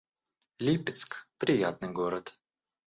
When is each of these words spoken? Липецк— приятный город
Липецк— 0.57 1.27
приятный 1.37 1.91
город 1.91 2.35